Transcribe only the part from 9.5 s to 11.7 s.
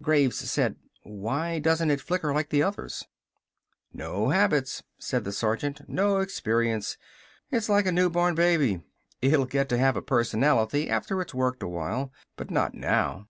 to have personality after it's worked a